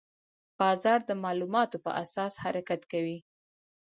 [0.59, 3.17] بازار د معلوماتو په اساس حرکت کوي.